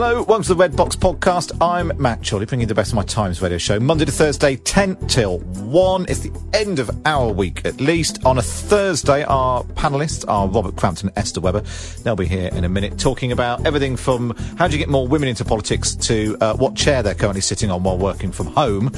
[0.00, 1.50] Hello, welcome to the Red Box Podcast.
[1.60, 4.54] I'm Matt Chorley, bringing you the best of my Times radio show, Monday to Thursday,
[4.54, 6.06] 10 till 1.
[6.08, 8.24] It's the end of our week, at least.
[8.24, 11.62] On a Thursday, our panellists are Robert Crampton and Esther Webber.
[12.04, 15.08] They'll be here in a minute talking about everything from how do you get more
[15.08, 18.92] women into politics to uh, what chair they're currently sitting on while working from home.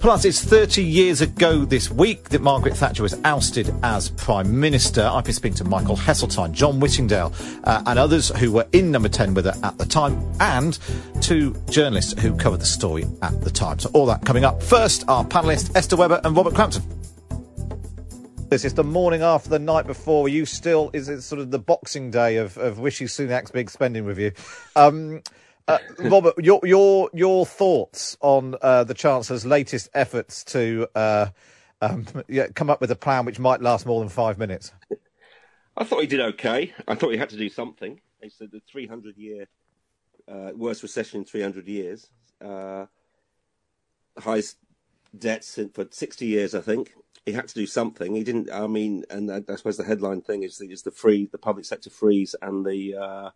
[0.00, 5.02] Plus, it's 30 years ago this week that Margaret Thatcher was ousted as Prime Minister.
[5.02, 7.34] I've been speaking to Michael Heseltine, John Whittingdale,
[7.64, 10.78] uh, and others who were in number 10 with her at the time, and
[11.20, 13.78] two journalists who covered the story at the time.
[13.78, 14.62] So, all that coming up.
[14.62, 16.82] First, our panellists, Esther Webber and Robert Crampton.
[18.48, 20.30] This is the morning after the night before.
[20.30, 24.06] You still is it sort of the Boxing Day of of Rishi Sunak's big spending
[24.06, 24.32] review.
[24.74, 25.20] Um,
[25.74, 31.26] uh, Robert, your your your thoughts on uh, the Chancellor's latest efforts to uh,
[31.80, 34.72] um, yeah, come up with a plan which might last more than five minutes?
[35.76, 36.74] I thought he did okay.
[36.86, 38.00] I thought he had to do something.
[38.22, 39.48] He said the 300 year
[40.28, 42.08] uh, worst recession in 300 years,
[42.44, 42.86] uh,
[44.18, 44.58] highest
[45.16, 46.92] debts for 60 years, I think.
[47.26, 48.14] He had to do something.
[48.14, 48.50] He didn't.
[48.50, 51.38] I mean, and I, I suppose the headline thing is the, is the free, the
[51.38, 53.30] public sector freeze, and the uh,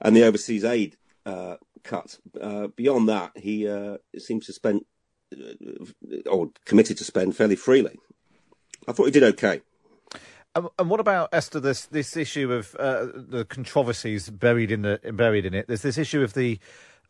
[0.00, 0.96] and the overseas aid
[1.26, 2.18] uh, cut.
[2.40, 4.82] Uh, beyond that, he uh, seems to spend
[5.36, 7.98] uh, or committed to spend fairly freely.
[8.88, 9.60] I thought he did okay.
[10.54, 11.60] And, and what about Esther?
[11.60, 15.66] This this issue of the controversies buried in the buried in it.
[15.66, 16.58] There's this issue of the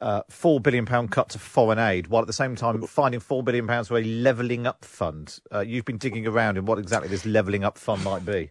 [0.01, 3.43] uh, four billion pound cut to foreign aid, while at the same time finding four
[3.43, 5.39] billion pounds for a levelling up fund.
[5.53, 8.51] Uh, you've been digging around in what exactly this levelling up fund might be.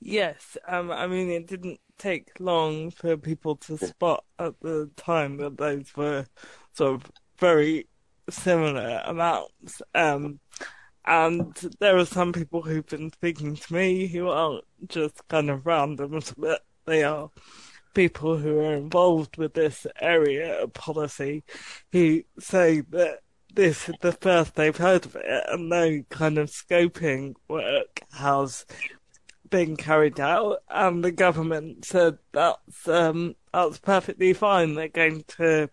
[0.00, 5.36] Yes, um, I mean it didn't take long for people to spot at the time
[5.38, 6.26] that those were
[6.72, 7.86] sort of very
[8.30, 9.82] similar amounts.
[9.94, 10.40] Um,
[11.04, 15.64] and there are some people who've been speaking to me who aren't just kind of
[15.64, 17.30] randoms, but they are
[17.94, 21.42] people who are involved with this area of policy
[21.92, 23.20] who say that
[23.54, 28.64] this is the first they've heard of it and no kind of scoping work has
[29.50, 34.74] being carried out, and the government said that's um, that's perfectly fine.
[34.74, 35.68] They're going to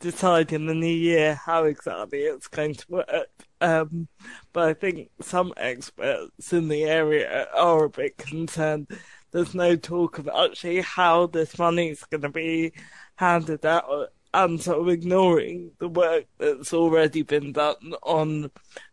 [0.00, 3.28] decide in the new year how exactly it's going to work.
[3.60, 4.08] Um,
[4.52, 8.88] but I think some experts in the area are a bit concerned.
[9.32, 12.72] There's no talk of actually how this money is going to be
[13.16, 18.50] handed out, and sort of ignoring the work that's already been done on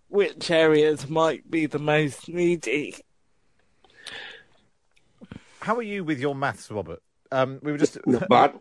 [0.07, 2.95] which areas might be the most needy
[5.63, 7.01] how are you with your maths, Robert?
[7.31, 8.53] Um, we were just not bad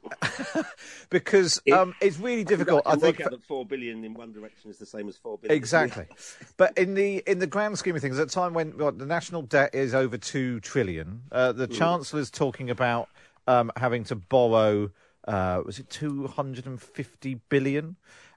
[1.11, 2.83] because um, it's really difficult.
[2.87, 5.55] I, I think that four billion in one direction is the same as four billion.
[5.55, 6.07] Exactly,
[6.57, 9.05] but in the in the grand scheme of things, at a time when well, the
[9.05, 11.77] national debt is over two trillion, uh, the mm.
[11.77, 13.09] chancellor's talking about
[13.47, 14.91] um, having to borrow.
[15.29, 17.97] Uh, was it two hundred and fifty billion?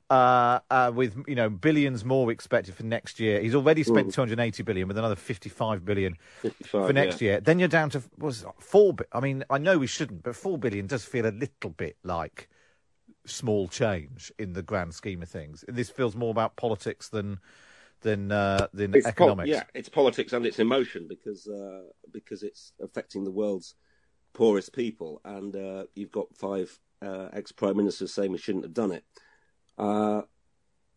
[0.10, 3.42] Uh, uh, with you know billions more expected for next year.
[3.42, 4.14] He's already spent mm.
[4.14, 7.32] 280 billion with another 55 billion 55, for next yeah.
[7.32, 7.42] year.
[7.42, 8.96] Then you're down to was four.
[9.12, 12.50] I mean, I know we shouldn't, but four billion does feel a little bit like
[13.26, 15.66] small change in the grand scheme of things.
[15.68, 17.40] This feels more about politics than
[18.02, 19.50] than uh, than it's economics.
[19.50, 23.76] Po- yeah, it's politics and it's emotion because uh, because it's affecting the world's
[24.34, 28.74] poorest people, and uh, you've got five uh, ex prime ministers saying we shouldn't have
[28.74, 29.04] done it.
[29.78, 30.22] Uh,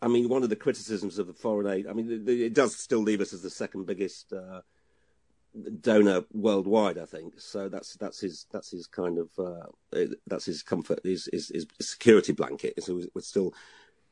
[0.00, 3.00] I mean, one of the criticisms of the foreign aid, I mean, it does still
[3.00, 4.60] leave us as the second biggest uh,
[5.80, 6.98] donor worldwide.
[6.98, 7.69] I think so.
[7.69, 12.33] That's that's his that's his kind of uh, that's his comfort, his, his, his security
[12.33, 12.83] blanket.
[12.83, 13.54] So we're still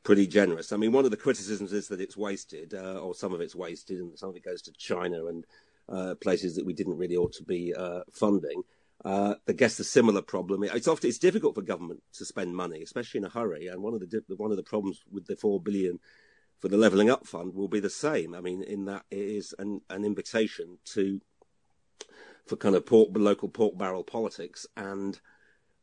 [0.03, 0.71] pretty generous.
[0.71, 3.55] I mean, one of the criticisms is that it's wasted, uh, or some of it's
[3.55, 5.45] wasted, and some of it goes to China and
[5.89, 8.63] uh, places that we didn't really ought to be uh, funding.
[9.05, 10.63] Uh, I guess the similar problem.
[10.63, 13.67] It's often it's difficult for government to spend money, especially in a hurry.
[13.67, 15.99] And one of the one of the problems with the four billion
[16.59, 18.33] for the levelling up fund will be the same.
[18.33, 21.21] I mean, in that it is an an invitation to
[22.47, 25.19] for kind of pork, local pork barrel politics and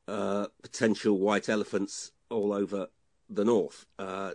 [0.08, 2.88] uh, potential white elephants all over
[3.28, 3.86] the north.
[3.98, 4.32] Uh,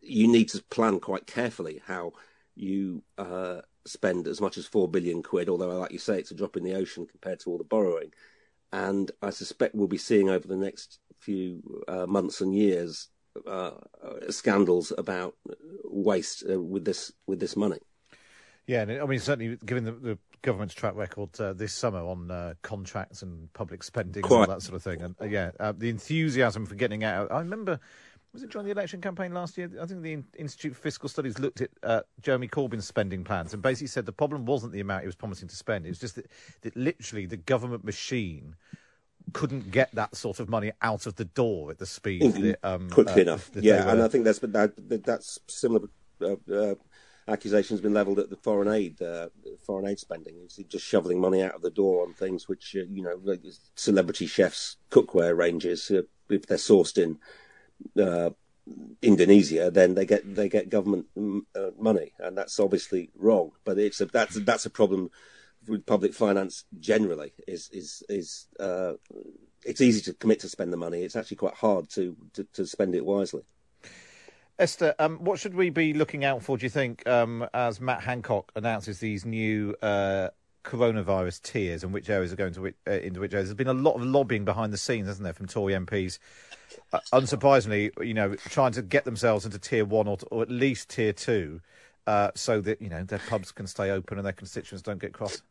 [0.00, 2.12] you need to plan quite carefully how
[2.54, 5.48] you uh, spend as much as four billion quid.
[5.48, 8.12] Although, like you say, it's a drop in the ocean compared to all the borrowing.
[8.72, 13.08] And I suspect we'll be seeing over the next few uh, months and years
[13.46, 13.72] uh,
[14.30, 15.34] scandals about
[15.84, 17.78] waste uh, with this with this money.
[18.66, 22.30] Yeah, and I mean certainly given the, the government's track record uh, this summer on
[22.30, 24.42] uh, contracts and public spending Quite.
[24.42, 27.30] and all that sort of thing, and uh, yeah, uh, the enthusiasm for getting out.
[27.30, 27.80] I remember.
[28.34, 29.70] Was it during the election campaign last year?
[29.80, 33.62] I think the Institute for Fiscal Studies looked at uh, Jeremy Corbyn's spending plans and
[33.62, 35.86] basically said the problem wasn't the amount he was promising to spend.
[35.86, 36.26] It was just that,
[36.62, 38.56] that literally the government machine
[39.32, 42.42] couldn't get that sort of money out of the door at the speed mm-hmm.
[42.42, 43.50] that, um, quickly uh, enough.
[43.54, 45.88] Yeah, and I think that's that, that's similar.
[46.20, 46.74] Uh, uh,
[47.28, 49.28] accusations been levelled at the foreign aid, uh,
[49.64, 50.34] foreign aid spending.
[50.44, 53.42] It's just shoveling money out of the door on things which, uh, you know, like
[53.76, 55.88] celebrity chefs' cookware ranges.
[55.88, 57.18] Uh, if they're sourced in
[59.02, 61.06] Indonesia, then they get they get government
[61.78, 63.52] money, and that's obviously wrong.
[63.64, 65.10] But it's a, that's that's a problem
[65.68, 68.94] with public finance generally is is is uh,
[69.64, 71.02] it's easy to commit to spend the money.
[71.02, 73.42] It's actually quite hard to to, to spend it wisely.
[74.58, 76.56] Esther, um, what should we be looking out for?
[76.56, 80.28] Do you think um, as Matt Hancock announces these new uh,
[80.64, 83.48] coronavirus tiers and which areas are going to uh, into which areas?
[83.48, 86.20] There's been a lot of lobbying behind the scenes, hasn't there, from Tory MPs?
[86.92, 90.90] Uh, unsurprisingly, you know, trying to get themselves into tier one or, or at least
[90.90, 91.60] tier two,
[92.06, 95.12] uh, so that you know their pubs can stay open and their constituents don't get
[95.12, 95.42] cross.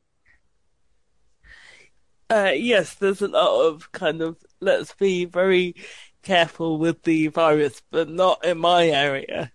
[2.30, 5.76] Uh, yes, there's a lot of kind of let's be very
[6.24, 9.52] careful with the virus, but not in my area.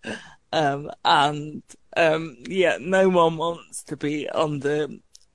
[0.53, 1.63] Um, and
[1.97, 4.89] um, yeah, no one wants to be under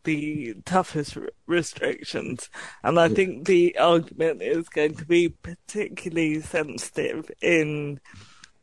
[0.04, 2.50] the toughest restrictions.
[2.84, 8.00] And I think the argument is going to be particularly sensitive in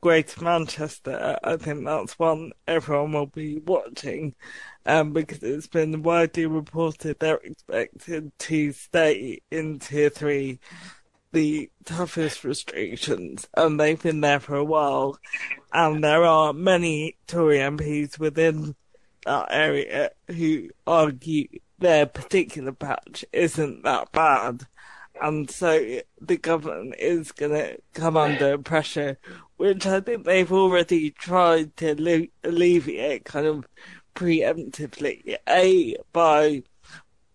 [0.01, 1.39] Greater Manchester.
[1.45, 4.35] I think that's one everyone will be watching
[4.87, 10.59] um, because it's been widely reported they're expected to stay in tier three
[11.33, 15.19] the toughest restrictions, and they've been there for a while.
[15.73, 18.75] And there are many Tory MPs within
[19.27, 24.67] that area who argue their particular patch isn't that bad.
[25.21, 29.19] And so the government is going to come under pressure,
[29.57, 33.67] which I think they've already tried to alleviate kind of
[34.15, 36.63] preemptively, A, by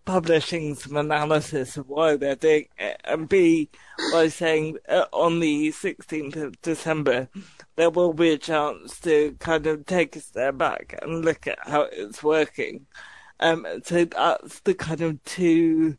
[0.04, 3.68] publishing some analysis of why they're doing it, and B,
[4.12, 7.28] by saying uh, on the 16th of December,
[7.76, 11.58] there will be a chance to kind of take a step back and look at
[11.62, 12.86] how it's working.
[13.40, 15.98] Um, so that's the kind of two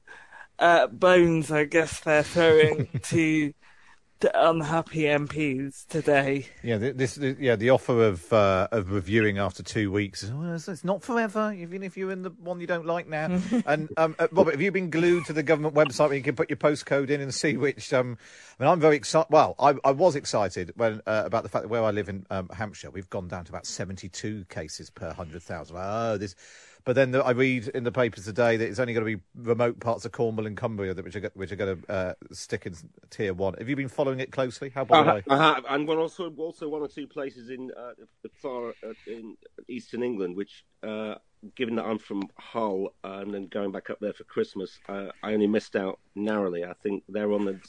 [0.60, 3.54] uh, bones, I guess, they're throwing to
[4.34, 6.48] unhappy MPs today.
[6.64, 10.24] Yeah, this, this yeah the offer of uh, of reviewing after two weeks.
[10.30, 13.40] Well, it's not forever, even if you're in the one you don't like now.
[13.66, 16.36] and um, uh, Robert, have you been glued to the government website where you can
[16.36, 17.94] put your postcode in and see which?
[17.94, 18.18] Um,
[18.60, 19.28] I mean, I'm very excited.
[19.30, 22.26] Well, I, I was excited when uh, about the fact that where I live in
[22.30, 25.78] um, Hampshire, we've gone down to about 72 cases per hundred thousand.
[25.78, 26.36] Oh, this
[26.88, 29.22] but then the, I read in the papers today that it's only going to be
[29.36, 32.66] remote parts of Cornwall and Cumbria that which are which are going to uh, stick
[32.66, 32.76] in
[33.10, 33.56] tier one.
[33.58, 34.70] Have you been following it closely?
[34.70, 37.92] How about I, I have, and also also one or two places in uh,
[38.42, 39.36] far uh, in
[39.68, 41.16] eastern England, which, uh,
[41.58, 45.34] given that I'm from Hull and then going back up there for Christmas, uh, I
[45.34, 46.64] only missed out narrowly.
[46.64, 47.60] I think they're on the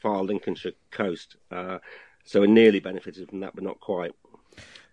[0.00, 1.78] far Lincolnshire coast, uh,
[2.22, 4.12] so I nearly benefited from that, but not quite.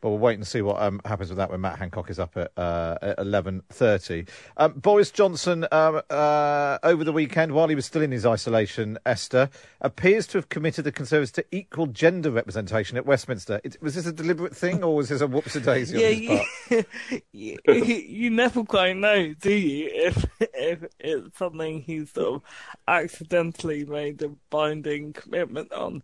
[0.02, 2.38] But we'll wait and see what um, happens with that when Matt Hancock is up
[2.38, 4.28] at, uh, at 11.30.
[4.58, 8.98] Um, Boris Johnson, um, uh, over the weekend, while he was still in his isolation,
[9.06, 9.50] Esther,
[9.82, 13.62] appears to have committed the Conservatives to equal gender representation at Westminster.
[13.64, 16.86] It, was this a deliberate thing or was this a whoops-a-daisy yeah, on his part?
[17.32, 22.42] You, you never quite know, do you, if, if it's something he's sort of
[22.88, 26.04] accidentally made a binding commitment on.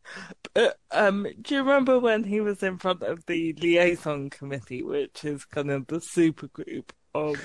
[0.53, 3.80] But um, do you remember when he was in front of the liaison
[4.29, 7.37] committee, which is kind of the super group of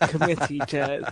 [0.00, 1.04] committee chairs,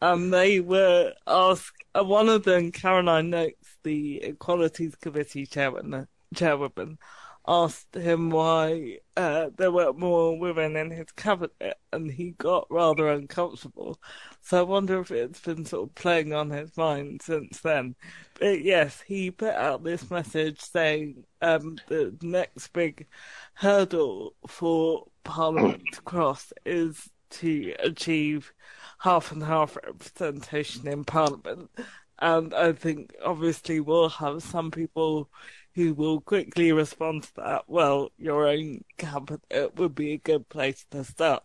[0.00, 1.72] and they were asked.
[1.94, 6.98] Uh, one of them, Caroline Nokes, the Equalities Committee chairman, chairwoman,
[7.46, 13.08] asked him why uh, there were more women in his cabinet, and he got rather
[13.08, 13.98] uncomfortable.
[14.42, 17.96] So I wonder if it's been sort of playing on his mind since then.
[18.38, 23.06] But yes, he put out this message saying um, the next big
[23.54, 28.52] hurdle for Parliament to cross is to achieve
[28.98, 31.70] half and half representation in Parliament.
[32.18, 35.30] And I think obviously we'll have some people
[35.74, 37.64] who will quickly respond to that.
[37.66, 41.42] Well, your own cabinet would be a good place to start.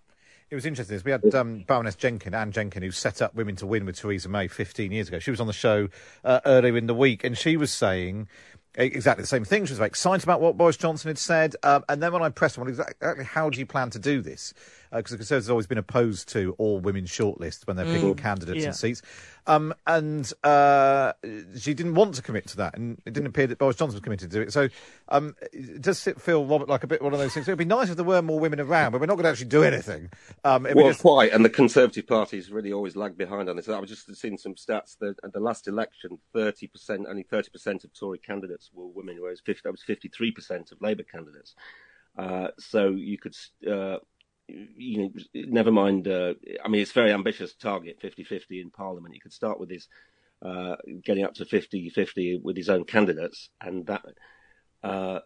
[0.49, 1.01] It was interesting.
[1.03, 4.29] We had um, Baroness Jenkin, Anne Jenkin, who set up Women to Win with Theresa
[4.29, 5.17] May 15 years ago.
[5.19, 5.89] She was on the show
[6.23, 8.27] uh, earlier in the week, and she was saying
[8.75, 9.65] exactly the same thing.
[9.65, 11.55] She was very excited about what Boris Johnson had said.
[11.63, 14.53] Um, and then when I pressed her exactly how do you plan to do this?
[14.91, 18.15] Because uh, the Conservatives have always been opposed to all women shortlists when they're picking
[18.15, 18.17] mm.
[18.17, 18.67] candidates yeah.
[18.67, 19.01] and seats.
[19.47, 21.13] Um, and uh,
[21.59, 24.01] she didn't want to commit to that, and it didn't appear that Boris Johnson was
[24.01, 24.51] committed to it.
[24.51, 24.69] So
[25.09, 25.35] um,
[25.79, 27.47] does it feel, Robert, like a bit one of those things?
[27.47, 29.29] It would be nice if there were more women around, but we're not going to
[29.29, 30.09] actually do anything.
[30.43, 31.01] Um, well, just...
[31.01, 33.69] quite, and the Conservative Party has really always lagged behind on this.
[33.69, 34.97] I was just seeing some stats.
[34.99, 39.61] That at the last election, 30%, only 30% of Tory candidates were women, whereas 50,
[39.63, 41.53] that was 53% of Labour candidates.
[42.17, 43.35] Uh, so you could
[43.69, 43.97] uh,
[44.47, 46.07] you know, never mind.
[46.07, 46.33] Uh,
[46.63, 49.13] I mean, it's a very ambitious target 50-50 in Parliament.
[49.13, 49.87] He could start with his
[50.41, 54.05] uh, getting up to 50-50 with his own candidates, and that
[54.83, 55.19] uh,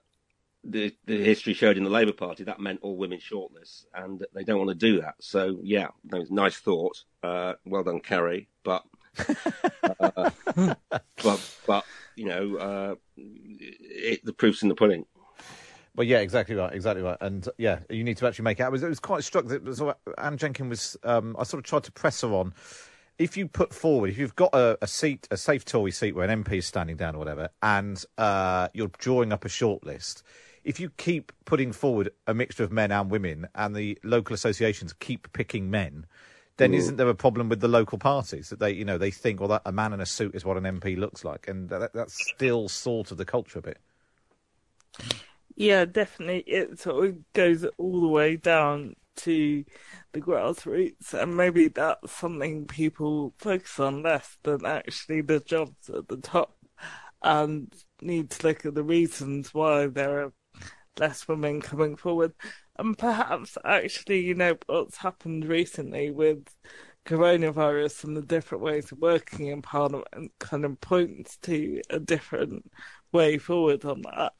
[0.63, 4.43] the the history showed in the Labour Party that meant all women shortlists, and they
[4.43, 5.15] don't want to do that.
[5.19, 5.87] So yeah,
[6.29, 7.03] nice thought.
[7.23, 8.49] Uh, well done, Carrie.
[8.63, 8.83] But
[9.99, 10.29] uh,
[11.23, 11.85] but but
[12.15, 15.05] you know, uh, it, the proof's in the pudding.
[15.99, 18.63] Well, yeah, exactly right, exactly right, and yeah, you need to actually make it.
[18.63, 19.81] I was, it was quite struck that was,
[20.17, 20.97] Anne Jenkins was.
[21.03, 22.53] Um, I sort of tried to press her on.
[23.17, 26.25] If you put forward, if you've got a, a seat, a safe Tory seat where
[26.25, 30.23] an MP is standing down or whatever, and uh, you're drawing up a shortlist,
[30.63, 34.93] if you keep putting forward a mixture of men and women, and the local associations
[34.93, 36.05] keep picking men,
[36.55, 39.41] then isn't there a problem with the local parties that they, you know, they think,
[39.41, 41.91] well, that a man in a suit is what an MP looks like, and that,
[41.91, 43.79] that's still sort of the culture a bit.
[45.59, 46.39] Yeah, definitely.
[46.47, 49.65] It sort of goes all the way down to
[50.13, 56.07] the grassroots, and maybe that's something people focus on less than actually the jobs at
[56.07, 56.55] the top,
[57.23, 60.33] and need to look at the reasons why there are
[60.99, 62.33] less women coming forward.
[62.77, 66.45] And perhaps actually, you know, what's happened recently with
[67.05, 72.71] coronavirus and the different ways of working in Parliament kind of points to a different
[73.11, 74.33] way forward on that,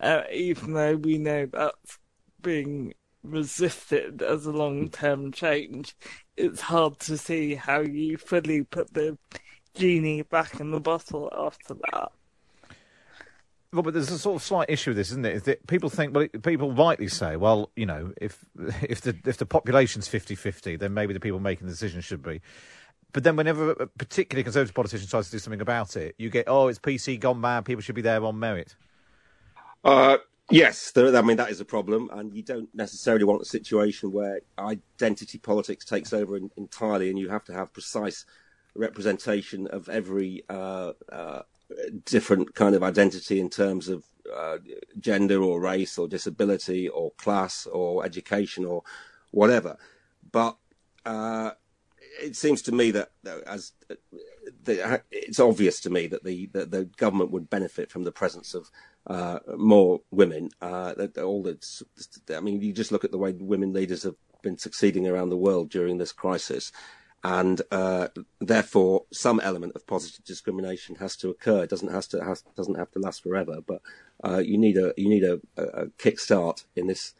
[0.00, 1.98] uh, even though we know that's
[2.42, 5.96] being resisted as a long term change.
[6.36, 9.18] It's hard to see how you fully put the
[9.74, 12.12] genie back in the bottle after that.
[13.72, 15.34] Well, but there's a sort of slight issue with this, isn't it?
[15.34, 18.44] Is that people think, well, people rightly say, well, you know, if
[18.82, 22.40] if the if the population's 50-50, then maybe the people making the decision should be.
[23.12, 26.46] But then, whenever a particularly conservative politician tries to do something about it, you get,
[26.48, 27.64] oh, it's PC gone mad.
[27.64, 28.74] People should be there on merit.
[29.84, 30.18] Uh,
[30.50, 34.12] yes, there, I mean that is a problem, and you don't necessarily want a situation
[34.12, 38.26] where identity politics takes over in, entirely, and you have to have precise
[38.74, 41.42] representation of every uh, uh,
[42.04, 44.58] different kind of identity in terms of uh,
[44.98, 48.82] gender or race or disability or class or education or
[49.30, 49.76] whatever.
[50.32, 50.56] But
[51.04, 51.52] uh,
[52.20, 53.10] it seems to me that
[53.46, 53.72] as
[54.64, 58.54] the, it's obvious to me that the, the, the government would benefit from the presence
[58.54, 58.70] of
[59.06, 60.50] uh, more women.
[60.60, 61.58] Uh, all the,
[62.34, 65.36] I mean, you just look at the way women leaders have been succeeding around the
[65.36, 66.72] world during this crisis,
[67.24, 68.08] and uh,
[68.40, 71.64] therefore some element of positive discrimination has to occur.
[71.64, 73.80] It doesn't has to has, doesn't have to last forever, but
[74.22, 77.14] uh, you need a you need a, a kickstart in this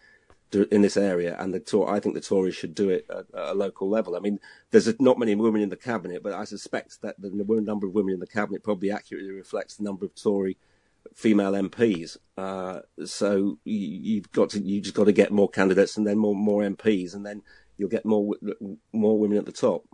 [0.53, 3.55] in this area, and the I think the Tories should do it at, at a
[3.55, 4.17] local level.
[4.17, 7.87] I mean, there's not many women in the cabinet, but I suspect that the number
[7.87, 10.57] of women in the cabinet probably accurately reflects the number of Tory
[11.15, 12.17] female MPs.
[12.37, 16.19] Uh, so you, have got to you just got to get more candidates and then
[16.19, 17.43] more more MPs, and then
[17.77, 18.35] you'll get more
[18.93, 19.85] more women at the top.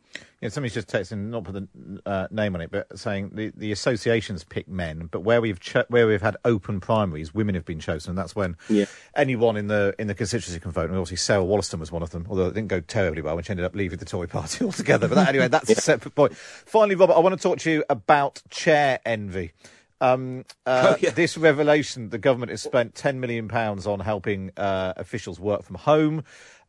[0.40, 3.72] Yeah, somebody's just texting, not put the uh, name on it, but saying the, the
[3.72, 7.80] associations pick men, but where we've cho- where we've had open primaries, women have been
[7.80, 8.86] chosen, and that's when yeah.
[9.16, 10.90] anyone in the in the constituency can vote.
[10.90, 13.44] And obviously, Sarah Wollaston was one of them, although it didn't go terribly well, when
[13.44, 15.08] she ended up leaving the Tory Party altogether.
[15.08, 15.76] But that, anyway, that's yeah.
[15.78, 16.36] a separate point.
[16.36, 19.52] Finally, Robert, I want to talk to you about chair envy.
[20.00, 21.10] Um, uh, oh, yeah.
[21.10, 25.76] This revelation: the government has spent ten million pounds on helping uh, officials work from
[25.76, 26.24] home.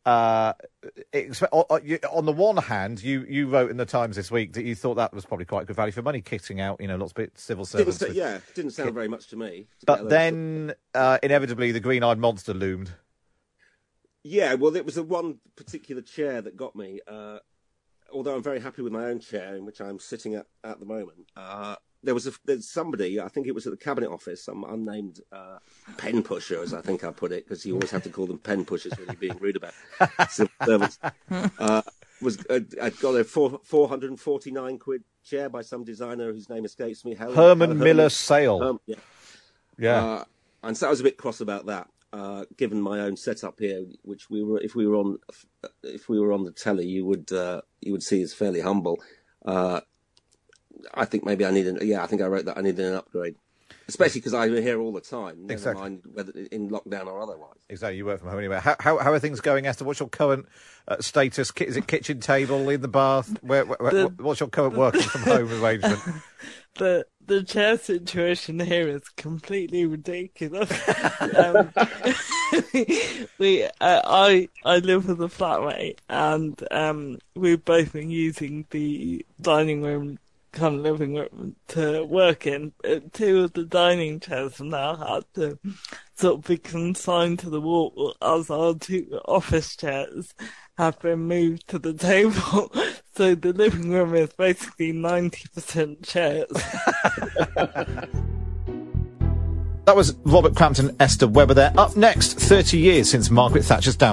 [0.06, 0.54] Uh,
[2.12, 4.96] on the one hand, you, you wrote in the Times this week that you thought
[4.96, 7.40] that was probably quite good value for money, kitting out you know lots of bit
[7.40, 8.00] civil servants.
[8.00, 8.96] Didn't, yeah, didn't sound kit.
[8.96, 9.68] very much to me.
[9.80, 12.92] To but then uh, inevitably the green-eyed monster loomed.
[14.24, 17.00] Yeah, well, it was the one particular chair that got me.
[17.08, 17.40] Uh,
[18.12, 20.86] although I'm very happy with my own chair in which I'm sitting at at the
[20.86, 21.30] moment.
[21.36, 24.64] Uh, there was a, there's somebody, I think it was at the cabinet office, some
[24.64, 25.60] unnamed uh,
[25.98, 28.40] pen pusher, as I think I put it, because you always have to call them
[28.40, 29.74] pen pushers when you're being rude about
[30.30, 31.00] civil servants.
[31.32, 31.82] Uh,
[32.22, 37.04] was uh, I got a four, 449 quid chair by some designer whose name escapes
[37.06, 37.16] me.
[37.16, 38.80] Herman, Herman Miller Sayl.
[38.86, 38.96] yeah.
[39.78, 40.06] Yeah.
[40.06, 40.24] Uh,
[40.64, 43.86] and so I was a bit cross about that, uh, given my own setup here,
[44.04, 45.18] which we were, if we were on,
[45.84, 49.00] if we were on the telly, you would, uh, you would see as fairly humble.
[49.46, 49.82] Uh,
[50.94, 52.96] I think maybe I need an, yeah, I think I wrote that I needed an
[52.96, 53.36] upgrade.
[53.88, 55.82] Especially because I'm here all the time, never Exactly.
[55.82, 57.58] mind whether in lockdown or otherwise.
[57.70, 58.60] Exactly, you work from home anyway.
[58.62, 59.84] How, how, how are things going, Esther?
[59.84, 60.46] What's your current
[60.88, 61.52] uh, status?
[61.60, 63.38] Is it kitchen table, in the bath?
[63.42, 66.00] Where, where, where- The- what's your current working from home arrangement?
[66.76, 70.70] the the chair situation here is completely ridiculous.
[71.38, 71.72] um,
[73.38, 79.26] we, uh, I, I live with a flatmate, and um, we've both been using the
[79.42, 80.20] dining room,
[80.62, 82.74] of living room, to work in.
[83.12, 85.58] Two of the dining chairs now had to
[86.16, 90.34] sort of be consigned to the wall, as our two office chairs
[90.78, 92.72] have been moved to the table.
[93.16, 96.52] So the living room is basically 90% chairs.
[99.86, 101.74] That was Robert Crampton, Esther Webber there.
[101.78, 104.13] Up next, 30 years since Margaret Thatcher's down.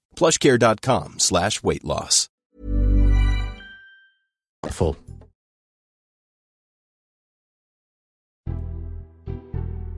[0.21, 2.27] plushcare.com slash weight loss.
[4.69, 4.95] Full.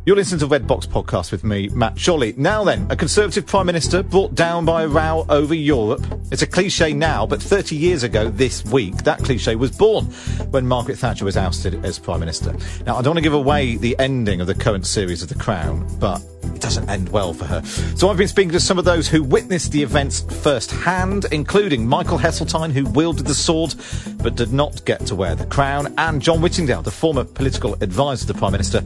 [0.05, 2.33] You're listening to Red Box Podcast with me, Matt Chorley.
[2.35, 6.05] Now then, a Conservative Prime Minister brought down by a row over Europe.
[6.29, 10.03] It's a cliche now, but 30 years ago this week, that cliche was born
[10.51, 12.53] when Margaret Thatcher was ousted as Prime Minister.
[12.85, 15.35] Now, I don't want to give away the ending of the current series of The
[15.35, 17.63] Crown, but it doesn't end well for her.
[17.95, 22.17] So I've been speaking to some of those who witnessed the events firsthand, including Michael
[22.17, 23.75] Heseltine, who wielded the sword
[24.17, 28.27] but did not get to wear the crown, and John Whittingdale, the former political advisor
[28.27, 28.81] to the Prime Minister,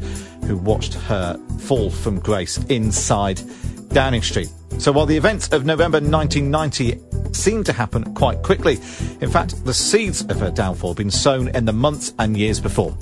[0.46, 3.42] who watched her fall from grace inside
[3.90, 4.50] Downing Street.
[4.78, 8.74] So while the events of November 1990 seemed to happen quite quickly,
[9.22, 12.60] in fact, the seeds of her downfall had been sown in the months and years
[12.60, 12.96] before.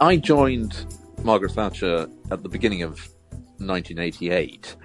[0.00, 0.84] I joined
[1.24, 3.08] Margaret Thatcher at the beginning of
[3.58, 4.76] 1988,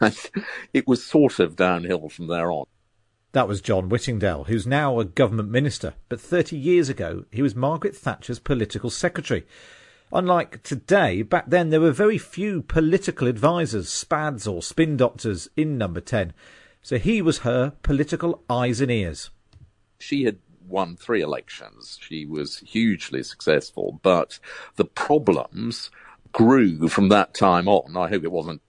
[0.00, 0.30] and
[0.74, 2.66] it was sort of downhill from there on.
[3.32, 7.54] That was John Whittingdale, who's now a government minister, but 30 years ago he was
[7.54, 9.46] Margaret Thatcher's political secretary.
[10.10, 15.76] Unlike today, back then there were very few political advisers, spads or spin doctors in
[15.76, 16.32] number 10,
[16.80, 19.28] so he was her political eyes and ears.
[19.98, 21.98] She had won three elections.
[22.00, 24.38] She was hugely successful, but
[24.76, 25.90] the problems
[26.32, 27.94] grew from that time on.
[27.94, 28.62] I hope it wasn't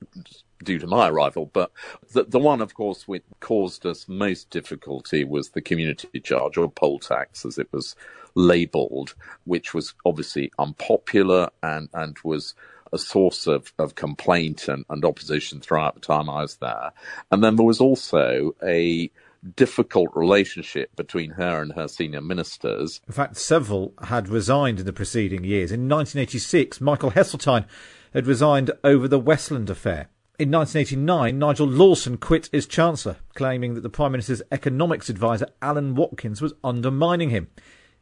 [0.64, 1.72] due to my arrival, but
[2.14, 6.70] the, the one, of course, which caused us most difficulty was the community charge, or
[6.70, 7.96] poll tax, as it was
[8.36, 12.56] labelled, which was obviously unpopular and, and was
[12.92, 16.92] a source of, of complaint and, and opposition throughout the time I was there.
[17.32, 19.12] And then there was also a
[19.56, 23.00] difficult relationship between her and her senior ministers.
[23.08, 25.72] In fact, several had resigned in the preceding years.
[25.72, 27.66] In 1986, Michael Heseltine
[28.14, 30.08] had resigned over the Westland affair.
[30.40, 35.96] In 1989, Nigel Lawson quit as Chancellor, claiming that the Prime Minister's economics advisor Alan
[35.96, 37.50] Walters was undermining him.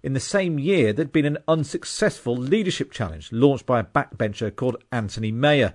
[0.03, 4.83] In the same year, there'd been an unsuccessful leadership challenge launched by a backbencher called
[4.91, 5.73] Anthony Meyer.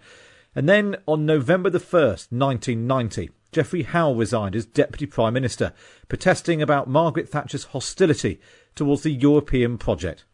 [0.55, 5.72] And then, on November the 1st, 1990, Geoffrey Howe resigned as Deputy Prime Minister,
[6.07, 8.40] protesting about Margaret Thatcher's hostility
[8.77, 10.27] towards the European project.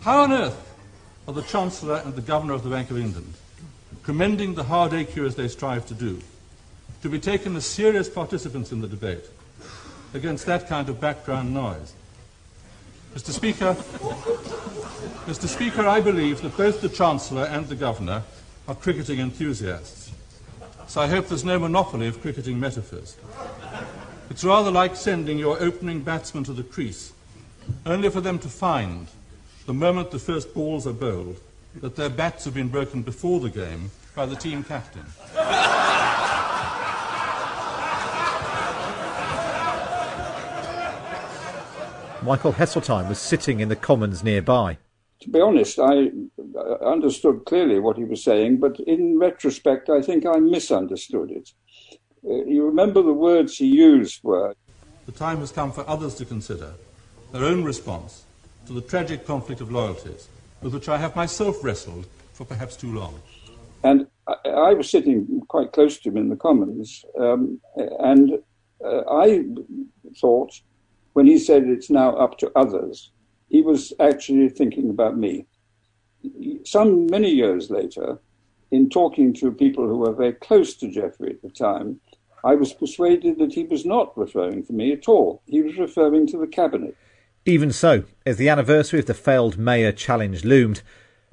[0.00, 0.74] How on earth
[1.28, 3.34] are the Chancellor and the Governor of the Bank of England,
[4.10, 6.20] commending the hard ECU as they strive to do,
[7.00, 9.24] to be taken as serious participants in the debate
[10.14, 11.92] against that kind of background noise?
[13.14, 13.30] Mr.
[13.30, 13.74] Speaker,
[15.30, 15.46] Mr.
[15.46, 18.24] Speaker, I believe that both the Chancellor and the Governor
[18.66, 20.10] are cricketing enthusiasts.
[20.88, 23.16] So I hope there's no monopoly of cricketing metaphors.
[24.28, 27.12] It's rather like sending your opening batsman to the crease,
[27.86, 29.06] only for them to find,
[29.66, 31.38] the moment the first balls are bowled,
[31.76, 35.04] that their bats have been broken before the game by the team captain.
[42.22, 44.76] Michael Heseltine was sitting in the Commons nearby.
[45.20, 46.10] To be honest, I
[46.54, 51.50] uh, understood clearly what he was saying, but in retrospect, I think I misunderstood it.
[52.24, 54.54] Uh, you remember the words he used were
[55.06, 56.72] The time has come for others to consider
[57.32, 58.24] their own response
[58.66, 60.28] to the tragic conflict of loyalties
[60.62, 63.20] with which I have myself wrestled for perhaps too long.
[63.82, 68.38] And I, I was sitting quite close to him in the Commons, um, and
[68.84, 69.44] uh, I
[70.20, 70.60] thought
[71.12, 73.10] when he said it's now up to others,
[73.48, 75.46] he was actually thinking about me.
[76.64, 78.18] Some many years later,
[78.70, 82.00] in talking to people who were very close to Geoffrey at the time,
[82.44, 85.42] I was persuaded that he was not referring to me at all.
[85.46, 86.96] He was referring to the cabinet.
[87.44, 90.82] Even so, as the anniversary of the failed mayor challenge loomed,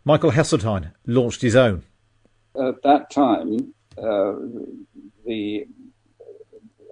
[0.04, 1.84] Michael Heseltine launched his own.
[2.60, 4.34] At that time, uh,
[5.26, 5.68] the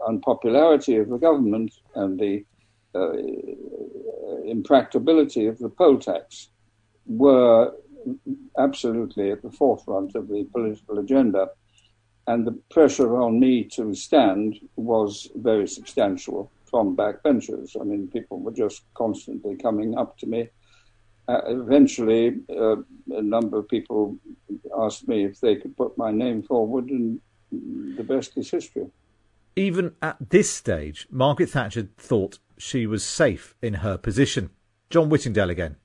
[0.08, 2.46] unpopularity of the government and the
[2.94, 3.14] uh,
[4.46, 6.50] impracticability of the poll tax
[7.06, 7.74] were
[8.58, 11.50] absolutely at the forefront of the political agenda.
[12.28, 17.80] And the pressure on me to stand was very substantial from backbenchers.
[17.80, 20.50] I mean, people were just constantly coming up to me.
[21.28, 22.76] Uh, eventually, uh,
[23.12, 24.18] a number of people
[24.80, 27.20] asked me if they could put my name forward, and
[27.52, 28.88] the best is history.
[29.56, 34.50] Even at this stage, Margaret Thatcher thought she was safe in her position.
[34.90, 35.78] John Whittingdale again.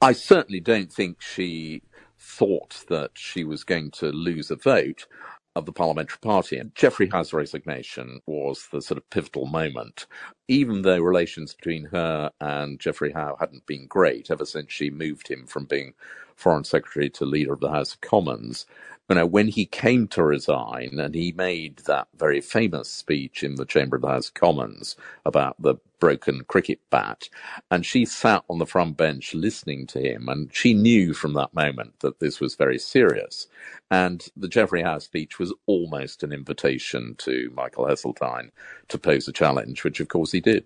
[0.00, 1.82] I certainly don't think she
[2.18, 5.06] thought that she was going to lose a vote
[5.56, 6.58] of the parliamentary party.
[6.58, 10.06] And Geoffrey Howe's resignation was the sort of pivotal moment.
[10.48, 15.28] Even though relations between her and Geoffrey Howe hadn't been great ever since she moved
[15.28, 15.94] him from being
[16.36, 18.66] Foreign Secretary to Leader of the House of Commons,
[19.08, 23.54] you know, when he came to resign and he made that very famous speech in
[23.54, 27.28] the Chamber of the House of Commons about the broken cricket bat,
[27.70, 31.54] and she sat on the front bench listening to him, and she knew from that
[31.54, 33.46] moment that this was very serious.
[33.90, 38.50] And the Geoffrey Howe speech was almost an invitation to Michael Heseltine
[38.88, 40.64] to pose a challenge, which of course he did.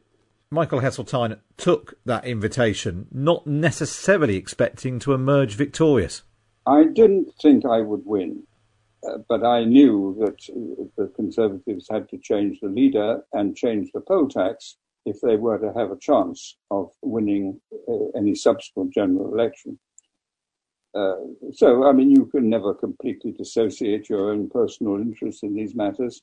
[0.52, 6.22] Michael Heseltine took that invitation, not necessarily expecting to emerge victorious.
[6.66, 8.42] I didn't think I would win,
[9.08, 10.38] uh, but I knew that
[10.96, 15.58] the Conservatives had to change the leader and change the poll tax if they were
[15.58, 19.78] to have a chance of winning uh, any subsequent general election.
[20.94, 21.14] Uh,
[21.52, 26.22] so, I mean, you can never completely dissociate your own personal interest in these matters.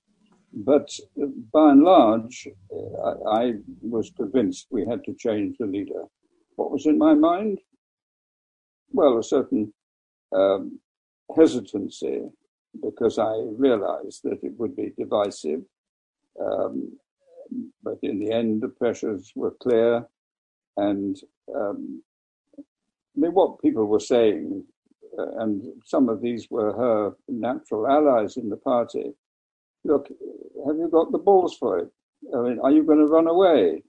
[0.53, 0.89] But
[1.21, 6.03] uh, by and large, uh, I, I was convinced we had to change the leader.
[6.55, 7.59] What was in my mind?
[8.91, 9.73] Well, a certain
[10.35, 10.79] um,
[11.35, 12.21] hesitancy
[12.81, 15.61] because I realized that it would be divisive.
[16.39, 16.97] Um,
[17.83, 20.07] but in the end, the pressures were clear.
[20.77, 21.17] And
[21.55, 22.03] um,
[22.57, 22.61] I
[23.15, 24.63] mean, what people were saying,
[25.17, 29.13] uh, and some of these were her natural allies in the party
[29.87, 30.07] look,
[30.65, 31.89] have you got the balls for it?
[32.35, 33.83] I mean, are you going to run away?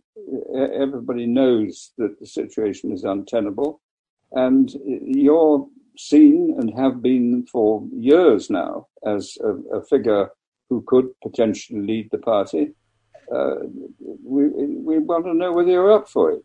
[0.54, 3.80] Everybody knows that the situation is untenable.
[4.32, 5.66] And you're
[5.96, 10.30] seen and have been for years now as a, a figure
[10.68, 12.74] who could potentially lead the party.
[13.34, 13.56] Uh,
[14.24, 16.44] we, we want to know whether you're up for it.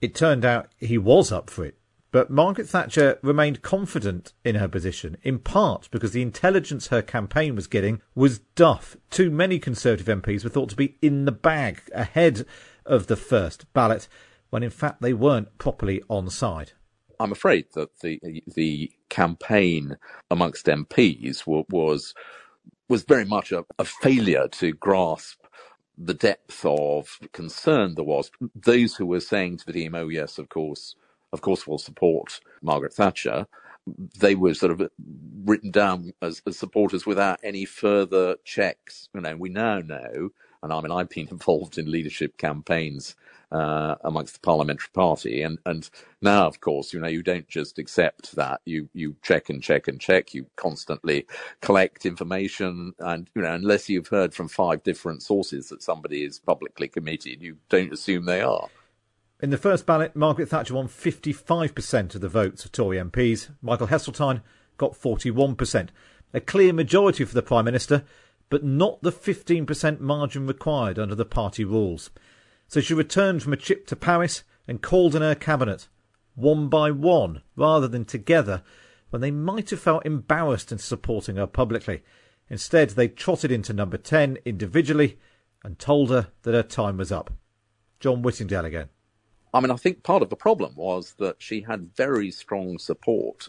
[0.00, 1.78] It turned out he was up for it.
[2.10, 7.54] But Margaret Thatcher remained confident in her position, in part because the intelligence her campaign
[7.54, 8.96] was getting was duff.
[9.10, 12.46] Too many Conservative MPs were thought to be in the bag ahead
[12.86, 14.08] of the first ballot,
[14.48, 16.72] when in fact they weren't properly on side.
[17.20, 19.98] I'm afraid that the the campaign
[20.30, 22.14] amongst MPs was
[22.88, 25.40] was very much a, a failure to grasp
[25.98, 28.30] the depth of concern there was.
[28.56, 30.96] Those who were saying to the team, "Oh yes, of course,
[31.32, 33.48] of course, we'll support Margaret Thatcher."
[34.20, 34.90] They were sort of
[35.44, 39.08] written down as, as supporters without any further checks.
[39.14, 40.30] You know, we now know
[40.62, 43.16] and I mean, I've been involved in leadership campaigns
[43.50, 45.88] uh, amongst the parliamentary party, and and
[46.20, 48.60] now, of course, you know, you don't just accept that.
[48.64, 50.34] You you check and check and check.
[50.34, 51.26] You constantly
[51.60, 56.38] collect information, and you know, unless you've heard from five different sources that somebody is
[56.38, 58.68] publicly committed, you don't assume they are.
[59.40, 63.50] In the first ballot, Margaret Thatcher won 55% of the votes of Tory MPs.
[63.62, 64.42] Michael Heseltine
[64.78, 65.90] got 41%.
[66.34, 68.02] A clear majority for the Prime Minister,
[68.50, 72.10] but not the 15% margin required under the party rules.
[72.68, 75.88] So she returned from a trip to Paris and called in her cabinet,
[76.34, 78.62] one by one, rather than together,
[79.10, 82.02] when they might have felt embarrassed in supporting her publicly.
[82.50, 85.18] Instead, they trotted into number 10 individually
[85.64, 87.32] and told her that her time was up.
[88.00, 88.88] John Whittingdale again.
[89.52, 93.48] I mean, I think part of the problem was that she had very strong support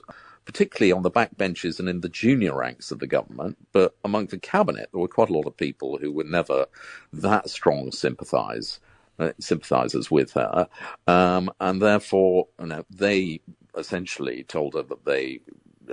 [0.50, 3.56] particularly on the backbenches and in the junior ranks of the government.
[3.72, 6.66] But among the cabinet, there were quite a lot of people who were never
[7.14, 8.80] that strong sympathise.
[9.20, 10.68] Uh, sympathisers with her,
[11.08, 13.42] um, and therefore, you know, they
[13.78, 15.42] essentially told her that they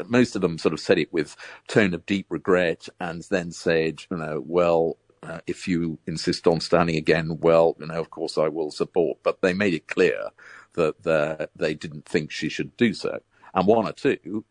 [0.09, 1.37] most of them sort of said it with
[1.69, 6.61] tone of deep regret and then said, you know, well, uh, if you insist on
[6.61, 9.19] standing again, well, you know, of course I will support.
[9.23, 10.31] But they made it clear
[10.75, 13.21] that they didn't think she should do so.
[13.55, 14.45] And one or two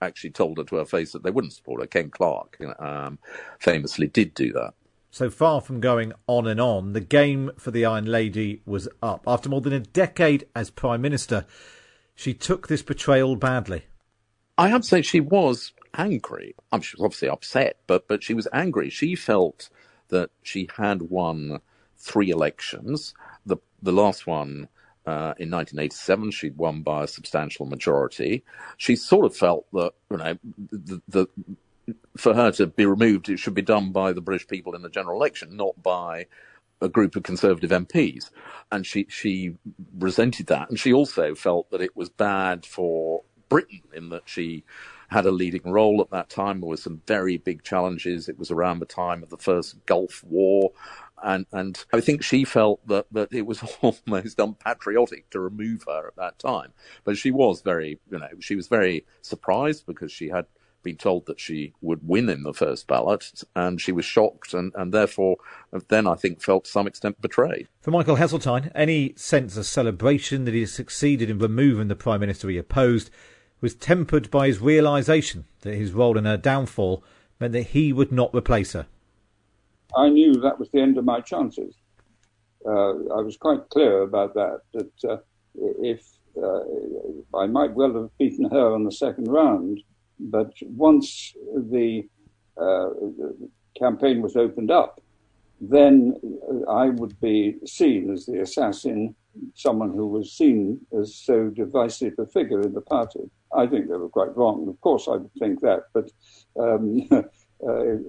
[0.00, 1.86] actually told her to her face that they wouldn't support her.
[1.86, 3.18] Ken Clarke um,
[3.58, 4.74] famously did do that.
[5.12, 9.24] So far from going on and on, the game for the Iron Lady was up.
[9.26, 11.44] After more than a decade as Prime Minister,
[12.14, 13.82] she took this betrayal badly.
[14.56, 16.54] I have to say she was angry.
[16.72, 18.88] I mean, she was obviously upset, but but she was angry.
[18.88, 19.68] She felt
[20.08, 21.60] that she had won
[21.98, 23.12] three elections.
[23.44, 24.68] The the last one
[25.04, 28.44] uh, in 1987, she'd won by a substantial majority.
[28.78, 30.38] She sort of felt that you know
[30.70, 31.26] the, the
[32.16, 34.90] for her to be removed, it should be done by the British people in the
[34.90, 36.26] general election, not by
[36.80, 38.30] a group of Conservative MPs.
[38.70, 39.54] And she, she
[39.98, 40.68] resented that.
[40.68, 44.64] And she also felt that it was bad for Britain in that she
[45.08, 46.60] had a leading role at that time.
[46.60, 48.28] There were some very big challenges.
[48.28, 50.72] It was around the time of the first Gulf War.
[51.22, 56.08] And, and I think she felt that, that it was almost unpatriotic to remove her
[56.08, 56.72] at that time.
[57.04, 60.46] But she was very, you know, she was very surprised because she had
[60.82, 64.72] been told that she would win in the first ballot, and she was shocked and,
[64.74, 65.36] and therefore
[65.88, 67.68] then I think felt to some extent betrayed.
[67.80, 72.48] For Michael Heseltine, any sense of celebration that he succeeded in removing the Prime Minister
[72.48, 73.10] he opposed
[73.60, 77.02] was tempered by his realisation that his role in her downfall
[77.38, 78.86] meant that he would not replace her.
[79.96, 81.74] I knew that was the end of my chances.
[82.66, 85.16] Uh, I was quite clear about that, that uh,
[85.54, 86.00] if
[86.36, 86.60] uh,
[87.36, 89.82] I might well have beaten her on the second round,
[90.30, 92.08] but once the,
[92.56, 95.00] uh, the campaign was opened up,
[95.60, 96.14] then
[96.68, 99.14] I would be seen as the assassin,
[99.54, 103.30] someone who was seen as so divisive a figure in the party.
[103.56, 104.68] I think they were quite wrong.
[104.68, 106.10] Of course, I would think that, but
[106.58, 107.24] um, uh,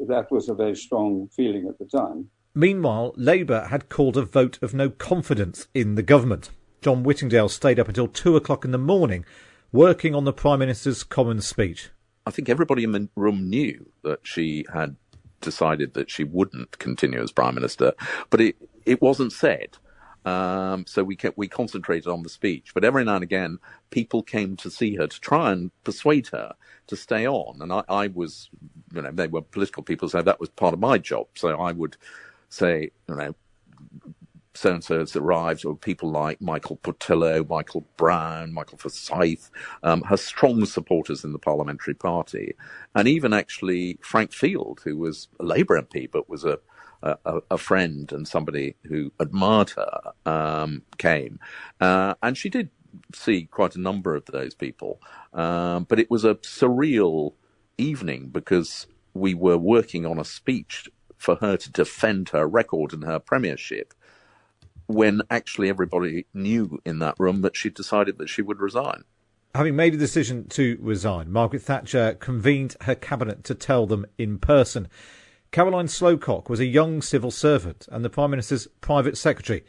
[0.08, 2.30] that was a very strong feeling at the time.
[2.56, 6.50] Meanwhile, Labour had called a vote of no confidence in the government.
[6.82, 9.26] John Whittingdale stayed up until two o'clock in the morning
[9.72, 11.90] working on the Prime Minister's Commons speech.
[12.26, 14.96] I think everybody in the room knew that she had
[15.42, 17.94] decided that she wouldn't continue as Prime Minister,
[18.30, 18.56] but it,
[18.86, 19.78] it wasn't said.
[20.26, 23.60] Um, so we kept, we concentrated on the speech, but every now and again,
[23.90, 26.54] people came to see her to try and persuade her
[26.88, 27.62] to stay on.
[27.62, 28.50] And I, I was,
[28.94, 31.28] you know, they were political people, so that was part of my job.
[31.36, 31.98] So I would
[32.48, 33.36] say, you know,
[34.54, 39.50] so and so has arrived, or people like Michael Portillo, Michael Brown, Michael Forsyth,
[39.82, 42.56] um, her strong supporters in the parliamentary party,
[42.96, 46.60] and even actually Frank Field, who was a Labour MP but was a
[47.04, 51.38] a, a, friend and somebody who admired her um, came,
[51.82, 52.70] uh, and she did
[53.14, 55.02] see quite a number of those people.
[55.34, 57.34] Um, but it was a surreal
[57.78, 63.04] evening because we were working on a speech for her to defend her record and
[63.04, 63.94] her premiership.
[64.88, 69.04] When actually everybody knew in that room that she decided that she would resign.
[69.56, 74.40] Having made a decision to resign, Margaret Thatcher convened her cabinet to tell them in
[74.40, 74.88] person.
[75.52, 79.64] Caroline Slocock was a young civil servant and the Prime Minister's private secretary.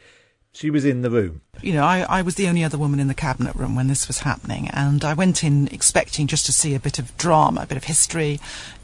[0.55, 1.41] She was in the room.
[1.61, 4.07] You know, I, I was the only other woman in the cabinet room when this
[4.07, 7.65] was happening, and I went in expecting just to see a bit of drama, a
[7.65, 8.39] bit of history,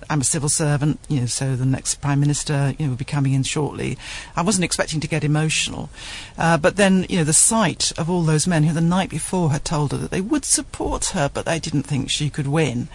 [0.10, 3.06] I'm a civil servant, you know, so the next prime minister, you know, will be
[3.06, 3.98] coming in shortly.
[4.36, 5.90] I wasn't expecting to get emotional,
[6.38, 9.52] uh, but then, you know, the sight of all those men who the night before
[9.52, 12.90] had told her that they would support her, but they didn't think she could win.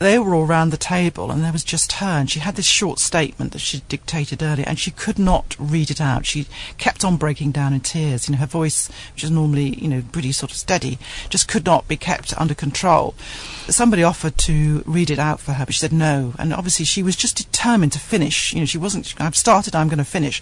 [0.00, 2.64] They were all round the table, and there was just her, and she had this
[2.64, 6.24] short statement that she dictated earlier, and she could not read it out.
[6.24, 6.46] She
[6.78, 8.26] kept on breaking down in tears.
[8.26, 11.66] You know, her voice, which is normally, you know, pretty sort of steady, just could
[11.66, 13.14] not be kept under control.
[13.68, 17.02] Somebody offered to read it out for her, but she said no, and obviously she
[17.02, 18.54] was just determined to finish.
[18.54, 20.40] You know, she wasn't, I've started, I'm going to finish.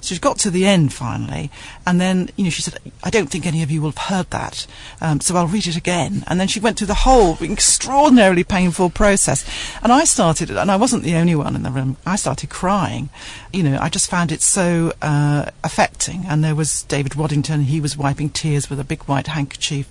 [0.00, 1.52] So she got to the end finally,
[1.86, 4.30] and then, you know, she said, I don't think any of you will have heard
[4.30, 4.66] that,
[5.00, 6.24] um, so I'll read it again.
[6.26, 9.44] And then she went through the whole extraordinarily painful process.
[9.82, 13.08] And I started, and I wasn't the only one in the room, I started crying.
[13.52, 16.24] You know, I just found it so uh, affecting.
[16.28, 19.90] And there was David Waddington, he was wiping tears with a big white handkerchief.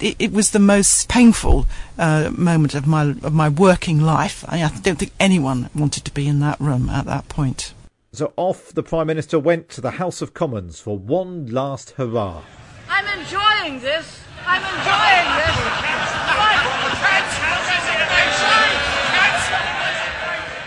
[0.00, 1.66] It, it was the most painful
[1.98, 4.44] uh, moment of my, of my working life.
[4.46, 7.72] I, I don't think think anyone wanted to be in that room at that point.
[8.12, 12.42] So off the Prime Minister went to the House of Commons for one last hurrah.
[12.88, 14.20] I'm enjoying this.
[14.46, 16.05] I'm enjoying this.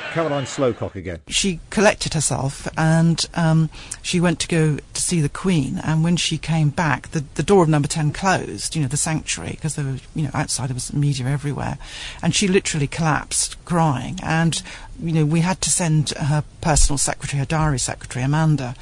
[0.09, 1.19] Caroline Slocock again.
[1.27, 3.69] She collected herself and um,
[4.01, 5.79] she went to go to see the Queen.
[5.83, 8.97] And when she came back, the, the door of number 10 closed, you know, the
[8.97, 11.77] sanctuary, because there were, you know, outside there was media everywhere.
[12.21, 14.19] And she literally collapsed crying.
[14.23, 14.61] And
[15.01, 18.75] you know, we had to send her personal secretary, her diary secretary, Amanda,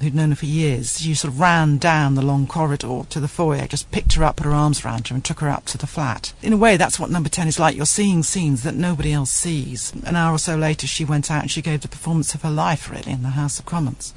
[0.00, 1.00] who'd known her for years.
[1.00, 4.36] She sort of ran down the long corridor to the foyer, just picked her up,
[4.36, 6.32] put her arms around her, and took her up to the flat.
[6.42, 7.76] In a way, that's what number 10 is like.
[7.76, 9.92] You're seeing scenes that nobody else sees.
[10.04, 12.50] An hour or so later, she went out and she gave the performance of her
[12.50, 14.12] life, really, in the House of Commons.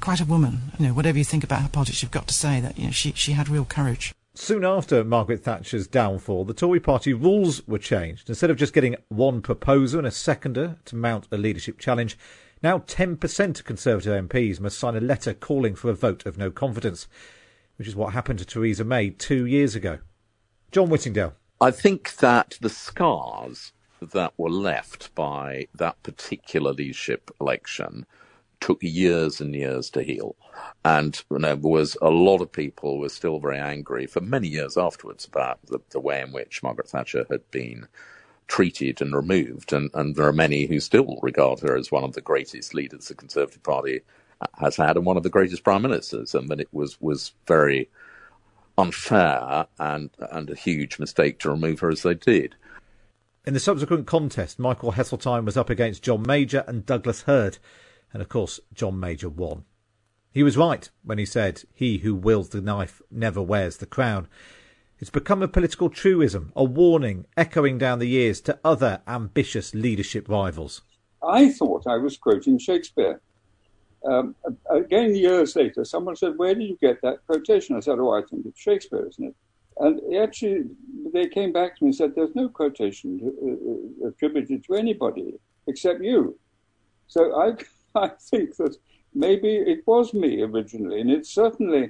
[0.00, 0.72] Quite a woman.
[0.78, 2.92] You know, whatever you think about her politics, you've got to say that, you know,
[2.92, 4.14] she, she had real courage.
[4.38, 8.28] Soon after Margaret Thatcher's downfall, the Tory party rules were changed.
[8.28, 12.18] Instead of just getting one proposer and a seconder to mount a leadership challenge,
[12.62, 16.50] now 10% of Conservative MPs must sign a letter calling for a vote of no
[16.50, 17.08] confidence,
[17.78, 20.00] which is what happened to Theresa May two years ago.
[20.70, 21.32] John Whittingdale.
[21.58, 23.72] I think that the scars
[24.02, 28.04] that were left by that particular leadership election
[28.60, 30.36] took years and years to heal.
[30.84, 34.48] And you know, there was a lot of people were still very angry for many
[34.48, 37.86] years afterwards about the, the way in which Margaret Thatcher had been
[38.48, 39.72] treated and removed.
[39.72, 43.08] And, and there are many who still regard her as one of the greatest leaders
[43.08, 44.00] the Conservative Party
[44.58, 46.34] has had and one of the greatest prime ministers.
[46.34, 47.88] And that it was, was very
[48.78, 52.54] unfair and, and a huge mistake to remove her as they did.
[53.46, 57.58] In the subsequent contest, Michael Heseltine was up against John Major and Douglas Hurd.
[58.12, 59.64] And of course, John Major won.
[60.32, 64.28] He was right when he said, He who wields the knife never wears the crown.
[64.98, 70.28] It's become a political truism, a warning echoing down the years to other ambitious leadership
[70.28, 70.82] rivals.
[71.22, 73.20] I thought I was quoting Shakespeare.
[74.04, 74.34] Um,
[74.70, 77.76] again, years later, someone said, Where did you get that quotation?
[77.76, 79.34] I said, Oh, I think it's Shakespeare, isn't it?
[79.78, 80.64] And actually,
[81.12, 85.34] they came back to me and said, There's no quotation uh, uh, attributed to anybody
[85.66, 86.38] except you.
[87.08, 87.56] So I
[88.02, 88.76] I think that
[89.14, 91.84] maybe it was me originally, and it certainly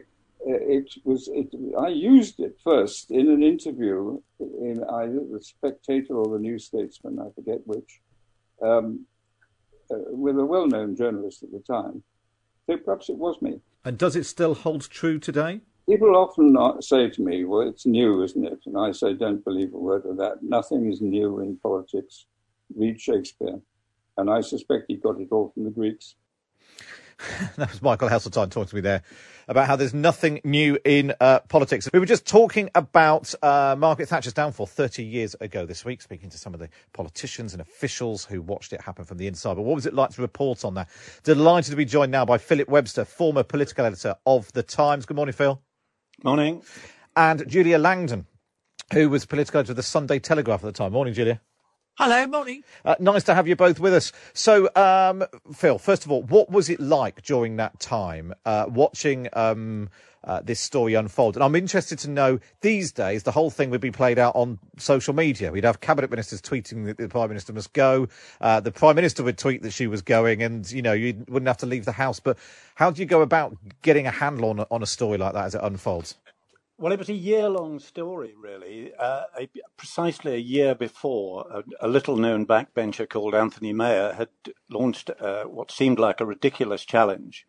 [0.48, 1.28] uh, it was.
[1.32, 6.58] It, I used it first in an interview in either the Spectator or the New
[6.58, 8.00] Statesman, I forget which,
[8.62, 9.06] um,
[9.90, 12.02] uh, with a well-known journalist at the time.
[12.66, 13.60] So perhaps it was me.
[13.84, 15.60] And does it still hold true today?
[15.88, 19.74] People often say to me, "Well, it's new, isn't it?" And I say, "Don't believe
[19.74, 20.42] a word of that.
[20.42, 22.26] Nothing is new in politics.
[22.76, 23.60] Read Shakespeare."
[24.16, 26.14] And I suspect he got it all from the Greeks.
[27.56, 29.02] that was Michael Heseltine talking to me there
[29.48, 31.88] about how there's nothing new in uh, politics.
[31.92, 36.30] We were just talking about uh, Margaret Thatcher's downfall 30 years ago this week, speaking
[36.30, 39.54] to some of the politicians and officials who watched it happen from the inside.
[39.54, 40.88] But what was it like to report on that?
[41.22, 45.06] Delighted to be joined now by Philip Webster, former political editor of The Times.
[45.06, 45.60] Good morning, Phil.
[46.24, 46.62] Morning.
[47.14, 48.26] And Julia Langdon,
[48.92, 50.92] who was political editor of The Sunday Telegraph at the time.
[50.92, 51.40] Morning, Julia.
[51.98, 52.62] Hello, morning.
[52.84, 54.12] Uh, nice to have you both with us.
[54.34, 59.30] So, um, Phil, first of all, what was it like during that time uh, watching
[59.32, 59.88] um,
[60.22, 61.36] uh, this story unfold?
[61.36, 64.58] And I'm interested to know these days the whole thing would be played out on
[64.76, 65.50] social media.
[65.50, 68.08] We'd have cabinet ministers tweeting that the prime minister must go.
[68.42, 71.48] Uh, the prime minister would tweet that she was going, and you know you wouldn't
[71.48, 72.20] have to leave the house.
[72.20, 72.36] But
[72.74, 75.54] how do you go about getting a handle on on a story like that as
[75.54, 76.14] it unfolds?
[76.78, 78.92] Well, it was a year long story, really.
[78.98, 84.28] Uh, a, precisely a year before, a, a, little known backbencher called Anthony Meyer had
[84.68, 87.46] launched uh, what seemed like a ridiculous challenge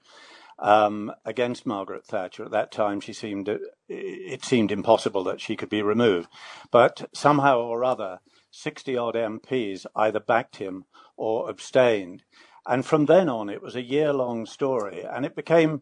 [0.60, 2.46] um, against Margaret Thatcher.
[2.46, 3.50] At that time, she seemed
[3.90, 6.30] it seemed impossible that she could be removed.
[6.72, 10.86] But somehow or other, 60 odd MPs either backed him
[11.18, 12.24] or abstained.
[12.66, 15.04] And from then on, it was a year long story.
[15.04, 15.82] And it became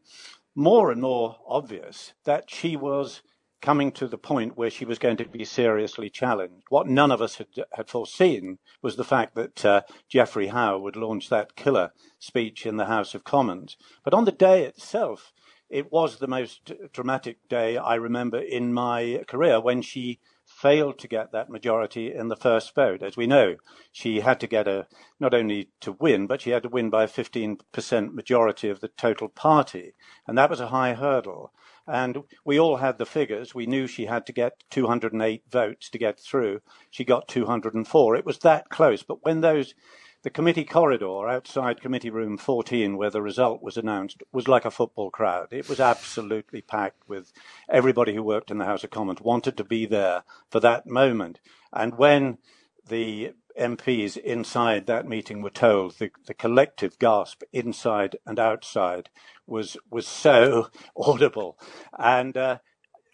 [0.55, 3.21] more and more obvious that she was
[3.65, 6.67] coming to the point where she was going to be seriously challenged.
[6.69, 10.95] What none of us had, had foreseen was the fact that uh, Geoffrey Howe would
[10.95, 13.75] launch that killer speech in the House of Commons.
[14.03, 15.33] But on the day itself,
[15.67, 21.07] it was the most dramatic day I remember in my career when she failed to
[21.07, 23.01] get that majority in the first vote.
[23.01, 23.55] As we know,
[23.91, 24.85] she had to get a
[25.19, 28.89] not only to win, but she had to win by a 15% majority of the
[28.89, 29.93] total party.
[30.27, 31.51] And that was a high hurdle.
[31.87, 33.53] And we all had the figures.
[33.53, 36.61] We knew she had to get 208 votes to get through.
[36.89, 38.15] She got 204.
[38.15, 39.03] It was that close.
[39.03, 39.75] But when those,
[40.23, 44.71] the committee corridor outside committee room 14, where the result was announced, was like a
[44.71, 45.49] football crowd.
[45.51, 47.31] It was absolutely packed with
[47.69, 51.39] everybody who worked in the House of Commons wanted to be there for that moment.
[51.71, 52.39] And when
[52.87, 59.09] the MPs inside that meeting were told the, the collective gasp inside and outside
[59.47, 61.57] was was so audible,
[61.97, 62.57] and uh,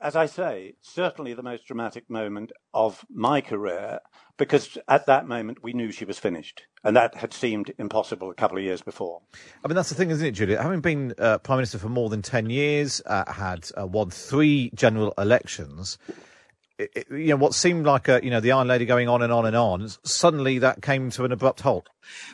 [0.01, 3.99] as I say, certainly the most dramatic moment of my career
[4.41, 6.63] because at that moment we knew she was finished.
[6.83, 9.21] And that had seemed impossible a couple of years before.
[9.63, 10.59] I mean, that's the thing, isn't it, Julia?
[10.59, 14.71] Having been uh, Prime Minister for more than 10 years, uh, had uh, won three
[14.73, 15.99] general elections,
[16.95, 19.31] it, you know, what seemed like a, you know, the Iron Lady going on and
[19.31, 21.89] on and on, suddenly that came to an abrupt halt.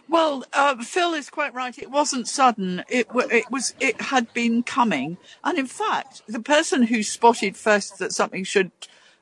[0.08, 1.78] Well, uh, Phil is quite right.
[1.78, 2.84] It wasn't sudden.
[2.90, 3.74] It, it was.
[3.80, 8.72] It had been coming, and in fact, the person who spotted first that something should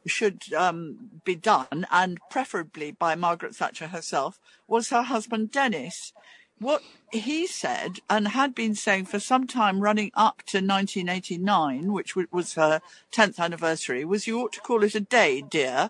[0.05, 6.13] should um, be done, and preferably by Margaret Thatcher herself, was her husband Denis.
[6.59, 6.81] What
[7.11, 12.53] he said and had been saying for some time running up to 1989, which was
[12.53, 12.81] her
[13.11, 15.89] 10th anniversary, was you ought to call it a day, dear,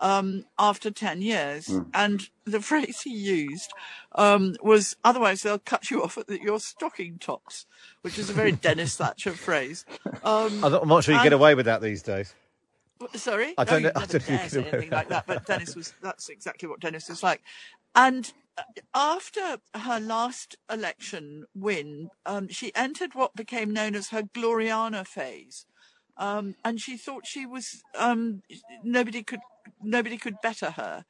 [0.00, 1.66] um, after 10 years.
[1.66, 1.86] Mm.
[1.94, 3.72] And the phrase he used
[4.14, 7.66] um, was, otherwise they'll cut you off at the, your stocking tops,
[8.02, 9.84] which is a very Denis Thatcher phrase.
[10.22, 12.34] Um, I'm not sure you and, get away with that these days.
[13.14, 14.00] Sorry, I don't no, know.
[14.00, 15.26] I don't know anything like that.
[15.26, 17.42] But Denis was that's exactly what Denis was like.
[17.94, 18.32] And
[18.94, 25.66] after her last election win, um, she entered what became known as her Gloriana phase,
[26.16, 28.42] um, and she thought she was um,
[28.82, 29.40] nobody could
[29.82, 31.04] nobody could better her.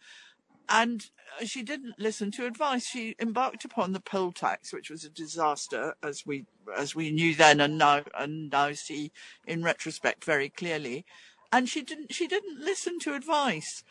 [0.66, 1.05] And
[1.45, 2.86] she didn't listen to advice.
[2.86, 7.34] She embarked upon the poll tax, which was a disaster, as we as we knew
[7.34, 9.12] then and now and now see
[9.47, 11.05] in retrospect very clearly
[11.55, 13.84] and she didn't she didn't listen to advice.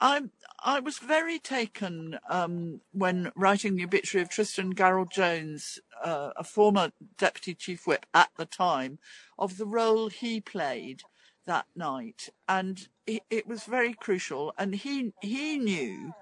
[0.00, 0.22] I
[0.60, 6.44] I was very taken um, when writing the obituary of Tristan Garel Jones, uh, a
[6.44, 8.98] former deputy chief whip at the time,
[9.38, 11.02] of the role he played
[11.46, 14.52] that night, and it, it was very crucial.
[14.58, 16.14] And he he knew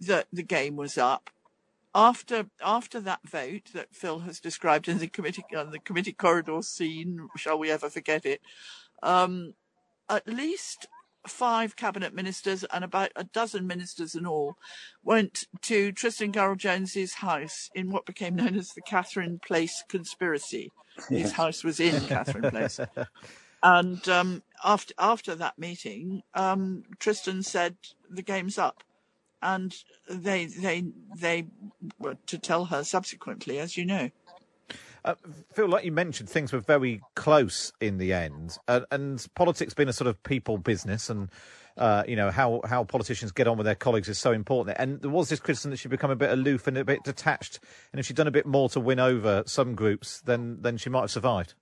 [0.00, 1.30] that the game was up
[1.94, 6.62] after after that vote that Phil has described in the committee on the committee corridor
[6.62, 7.28] scene.
[7.36, 8.40] Shall we ever forget it?
[9.02, 9.54] Um,
[10.08, 10.88] at least
[11.26, 14.56] five cabinet ministers and about a dozen ministers in all
[15.02, 20.72] went to Tristan Garel Jones's house in what became known as the Catherine Place conspiracy.
[21.08, 21.22] Yes.
[21.22, 22.78] His house was in Catherine Place.
[23.62, 27.76] and um, after after that meeting, um, Tristan said
[28.10, 28.82] the game's up,
[29.40, 29.74] and
[30.10, 30.84] they they
[31.16, 31.46] they
[31.98, 34.10] were to tell her subsequently, as you know.
[35.04, 35.14] Uh,
[35.52, 39.88] Phil, like you mentioned, things were very close in the end, uh, and politics being
[39.88, 41.28] a sort of people business, and
[41.78, 44.76] uh, you know how how politicians get on with their colleagues is so important.
[44.78, 47.60] And there was this criticism that she'd become a bit aloof and a bit detached,
[47.92, 50.90] and if she'd done a bit more to win over some groups, then then she
[50.90, 51.54] might have survived.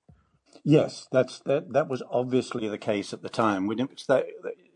[0.64, 1.72] Yes, that's that.
[1.72, 3.66] That was obviously the case at the time.
[3.66, 4.26] We didn't, that,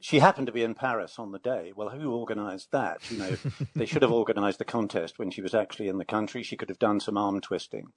[0.01, 1.73] she happened to be in Paris on the day.
[1.77, 3.11] Well, who organised that?
[3.11, 3.37] You know,
[3.75, 6.43] they should have organised the contest when she was actually in the country.
[6.43, 7.89] She could have done some arm twisting,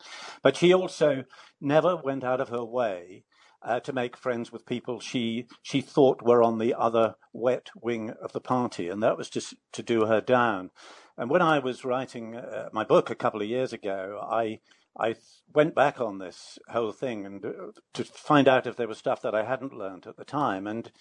[0.42, 1.24] but she also
[1.62, 3.24] never went out of her way
[3.62, 8.12] uh, to make friends with people she she thought were on the other wet wing
[8.22, 10.70] of the party, and that was just to do her down.
[11.18, 14.60] And when I was writing uh, my book a couple of years ago, I
[14.98, 15.16] I
[15.54, 17.52] went back on this whole thing and uh,
[17.94, 20.68] to find out if there was stuff that I hadn't learned at the time.
[20.68, 20.92] And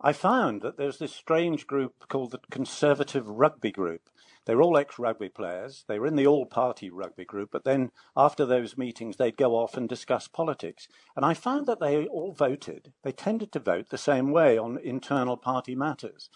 [0.00, 4.08] I found that there's this strange group called the Conservative Rugby Group.
[4.46, 5.84] They were all ex rugby players.
[5.88, 9.56] They were in the all party rugby group, but then after those meetings, they'd go
[9.56, 10.86] off and discuss politics.
[11.16, 14.78] And I found that they all voted, they tended to vote the same way on
[14.78, 16.30] internal party matters.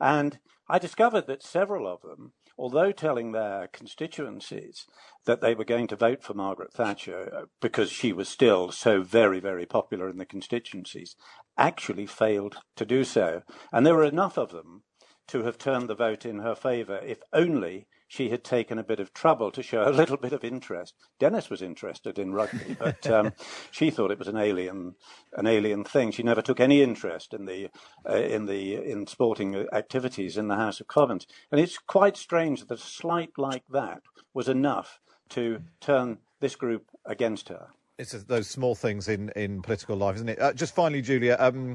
[0.00, 0.38] And
[0.68, 4.86] I discovered that several of them although telling their constituencies
[5.24, 9.02] that they were going to vote for Margaret Thatcher uh, because she was still so
[9.02, 11.14] very, very popular in the constituencies,
[11.56, 13.42] actually failed to do so.
[13.72, 14.82] And there were enough of them
[15.28, 18.98] to have turned the vote in her favour if only she had taken a bit
[18.98, 20.94] of trouble to show a little bit of interest.
[21.18, 23.32] Denis was interested in rugby, but um,
[23.70, 24.94] she thought it was an alien,
[25.34, 26.10] an alien thing.
[26.10, 27.68] She never took any interest in the
[28.08, 32.60] uh, in the in sporting activities in the House of Commons, and it's quite strange
[32.60, 34.02] that a slight like that
[34.32, 34.98] was enough
[35.28, 37.68] to turn this group against her.
[37.98, 40.40] It's those small things in, in political life, isn't it?
[40.40, 41.36] Uh, just finally, Julia.
[41.38, 41.74] Um,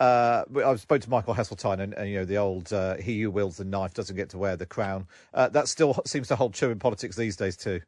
[0.00, 3.30] uh, I spoke to Michael Heseltine, and, and, you know the old uh, "he who
[3.30, 6.54] wields the knife doesn't get to wear the crown." Uh, that still seems to hold
[6.54, 7.80] true in politics these days too.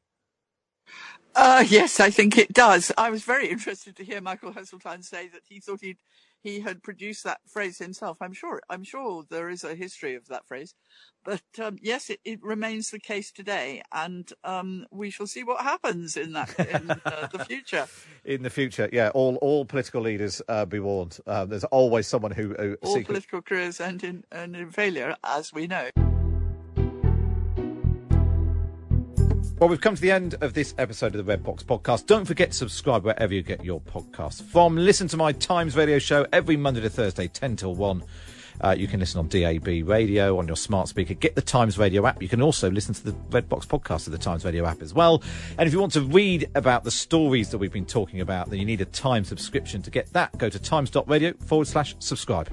[1.34, 2.92] Uh, yes, I think it does.
[2.98, 5.98] I was very interested to hear Michael Heseltine say that he thought he'd
[6.42, 8.18] he had produced that phrase himself.
[8.20, 8.60] I'm sure.
[8.68, 10.74] I'm sure there is a history of that phrase,
[11.24, 15.62] but um, yes, it, it, remains the case today, and um, we shall see what
[15.62, 17.86] happens in that in uh, the future.
[18.24, 19.10] In the future, yeah.
[19.14, 21.18] All all political leaders uh, be warned.
[21.26, 23.06] Uh, there's always someone who, who all secret...
[23.06, 25.90] political careers end in, end in failure, as we know.
[29.62, 32.06] Well, we've come to the end of this episode of the Red Box podcast.
[32.06, 34.74] Don't forget to subscribe wherever you get your podcasts from.
[34.74, 38.02] Listen to my Times radio show every Monday to Thursday, 10 till 1.
[38.60, 41.14] Uh, you can listen on DAB radio, on your smart speaker.
[41.14, 42.20] Get the Times Radio app.
[42.20, 44.94] You can also listen to the Red Box podcast of the Times Radio app as
[44.94, 45.22] well.
[45.56, 48.58] And if you want to read about the stories that we've been talking about, then
[48.58, 49.80] you need a Times subscription.
[49.82, 52.50] To get that, go to times.radio forward slash subscribe.